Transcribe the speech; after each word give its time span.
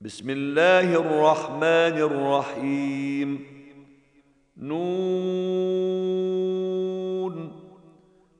بسم 0.00 0.30
الله 0.30 0.94
الرحمن 0.94 1.98
الرحيم 1.98 3.46
نون 4.58 5.84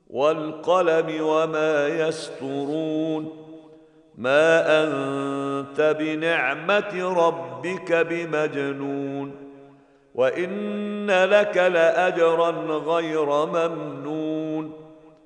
والقلم 0.07 1.21
وما 1.21 1.87
يسطرون 1.87 3.31
ما 4.17 4.83
انت 4.83 5.95
بنعمه 5.99 7.13
ربك 7.27 7.93
بمجنون 7.93 9.35
وان 10.15 11.11
لك 11.11 11.57
لاجرا 11.57 12.51
غير 12.77 13.45
ممنون 13.45 14.73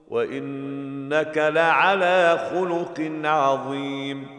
وانك 0.08 1.38
لعلى 1.38 2.50
خلق 2.52 3.12
عظيم 3.24 4.39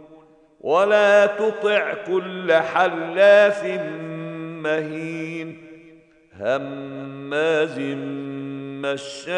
ولا 0.61 1.25
تطع 1.25 1.93
كل 1.93 2.53
حلاف 2.53 3.65
مهين 4.63 5.57
هماز 6.39 7.79
مشاء 8.85 9.31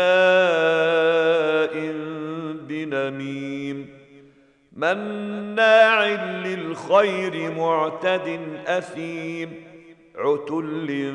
بنميم 2.67 3.89
مناع 4.73 6.05
للخير 6.45 7.51
معتد 7.51 8.39
أثيم 8.67 9.53
عتل 10.15 11.13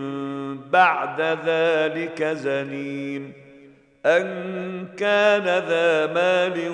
بعد 0.73 1.21
ذلك 1.21 2.25
زنيم 2.25 3.33
أن 4.07 4.87
كان 4.97 5.45
ذا 5.45 6.07
مال 6.07 6.73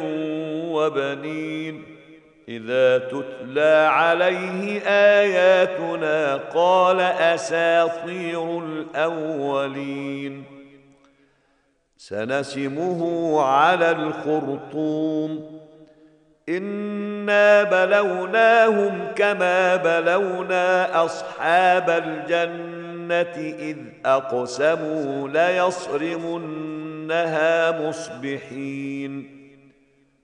وبنين 0.74 1.93
إذا 2.48 2.98
تتلى 2.98 3.88
عليه 3.90 4.80
آياتنا 4.86 6.36
قال 6.36 7.00
أساطير 7.00 8.58
الأولين. 8.58 10.44
سنسمه 11.96 13.40
على 13.42 13.90
الخرطوم. 13.90 15.60
إنا 16.48 17.62
بلوناهم 17.62 19.06
كما 19.16 19.76
بلونا 19.76 21.04
أصحاب 21.04 21.90
الجنة 21.90 23.54
إذ 23.58 23.76
أقسموا 24.06 25.28
ليصرمنها 25.28 27.88
مصبحين. 27.88 29.33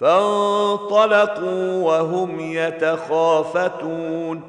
فانطلقوا 0.00 1.84
وهم 1.84 2.40
يتخافتون 2.40 4.40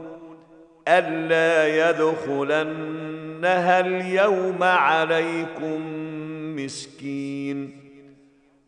ألا 0.87 1.89
يدخلنها 1.89 3.79
اليوم 3.79 4.63
عليكم 4.63 5.81
مسكين 6.55 7.79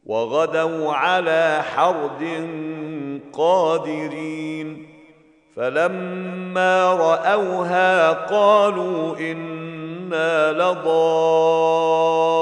وغدوا 0.06 0.94
على 0.94 1.62
حرد 1.76 2.48
قادرين 3.34 4.88
فلما 5.56 6.94
رأوها 6.94 8.12
قالوا 8.12 9.18
إنا 9.18 10.52
لضالون 10.52 12.42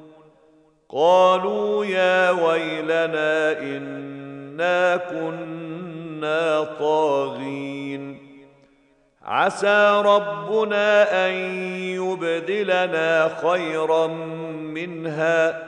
قالوا 0.93 1.85
يا 1.85 2.31
ويلنا 2.31 3.59
إنا 3.59 4.97
كنا 4.97 6.63
طاغين. 6.79 8.17
عسى 9.25 10.01
ربنا 10.05 11.27
أن 11.27 11.33
يبدلنا 11.73 13.31
خيرا 13.43 14.07
منها. 14.57 15.63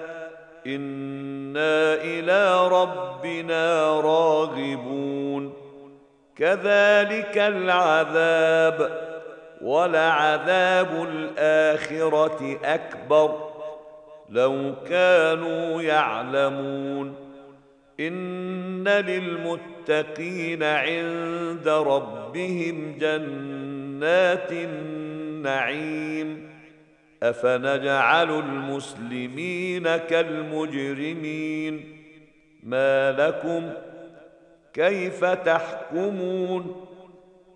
إنا 0.67 1.93
إلى 2.03 2.67
ربنا 2.67 3.83
راغبون. 4.01 5.53
كذلك 6.35 7.37
العذاب 7.37 8.89
ولعذاب 9.61 11.07
الآخرة 11.09 12.57
أكبر. 12.63 13.52
لو 14.29 14.73
كانوا 14.89 15.81
يعلمون 15.81 17.15
إن 17.99 18.87
للمتقين 18.87 20.63
عند 20.63 21.67
ربهم 21.67 22.97
جنات 22.99 24.51
النعيم 24.51 26.49
أفنجعل 27.23 28.39
المسلمين 28.39 29.97
كالمجرمين 29.97 31.85
ما 32.63 33.11
لكم 33.11 33.69
كيف 34.73 35.25
تحكمون 35.25 36.85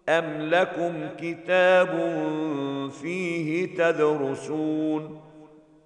أم 0.10 0.42
لكم 0.42 0.94
كتاب 1.20 1.90
فيه 3.02 3.76
تدرسون 3.76 5.27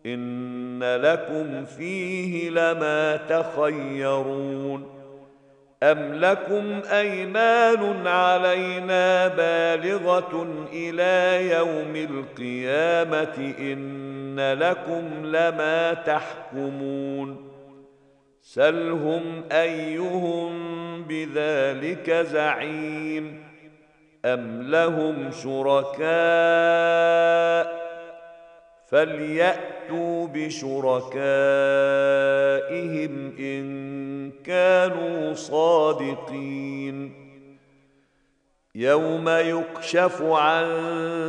ان 0.06 0.83
لكم 0.83 1.65
فيه 1.65 2.50
لما 2.50 3.15
تخيرون 3.15 5.01
ام 5.83 6.13
لكم 6.13 6.81
ايمان 6.92 8.07
علينا 8.07 9.27
بالغه 9.27 10.48
إلى 10.74 11.50
يوم 11.51 11.95
القيامه 11.95 13.53
ان 13.59 14.53
لكم 14.53 15.25
لما 15.25 15.94
تحكمون 15.94 17.51
سلهم 18.42 19.44
ايهم 19.51 20.51
بذلك 21.03 22.12
زعيم 22.12 23.44
ام 24.25 24.62
لهم 24.62 25.31
شركاء 25.31 26.01
فليأتوا 28.91 30.27
بشركائهم 30.27 31.11
إن 33.39 34.31
كانوا 34.45 35.33
صادقين. 35.33 37.13
يوم 38.75 39.29
يكشف 39.29 40.21
عن 40.21 40.65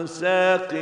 ساق 0.06 0.74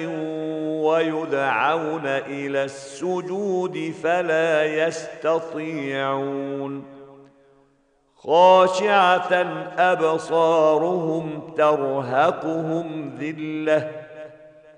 ويدعون 0.84 2.06
إلى 2.06 2.64
السجود 2.64 3.94
فلا 4.02 4.64
يستطيعون. 4.86 6.84
خاشعة 8.16 9.32
أبصارهم 9.78 11.54
ترهقهم 11.56 13.16
ذلة 13.20 13.99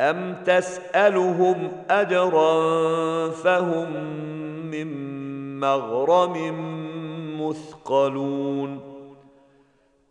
ام 0.00 0.42
تسالهم 0.44 1.70
اجرا 1.90 3.30
فهم 3.30 3.92
من 4.70 4.88
مغرم 5.60 6.36
مثقلون 7.40 8.80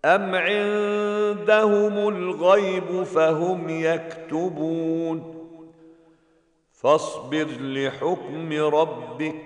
أم 0.06 0.36
عندهم 0.36 2.08
الغيب 2.08 3.04
فهم 3.04 3.70
يكتبون 3.70 5.34
فاصبر 6.72 7.48
لحكم 7.60 8.54
ربك 8.54 9.44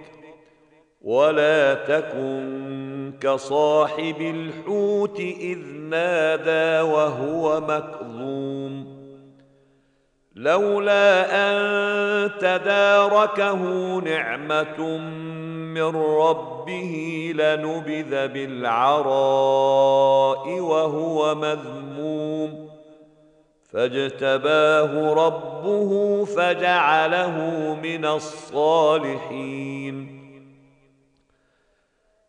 ولا 1.01 1.73
تكن 1.73 3.13
كصاحب 3.21 4.21
الحوت 4.21 5.19
إذ 5.19 5.59
نادى 5.67 6.89
وهو 6.91 7.61
مكظوم 7.61 8.50
لولا 10.41 11.25
أن 11.31 12.31
تداركه 12.39 13.61
نعمة 13.99 14.97
من 15.73 15.95
ربه 15.95 16.95
لنبذ 17.35 18.27
بالعراء 18.27 18.99
وهو 20.59 21.35
مذموم. 21.35 22.69
فاجتباه 23.73 25.13
ربه 25.13 26.25
فجعله 26.25 27.37
من 27.83 28.05
الصالحين. 28.05 30.20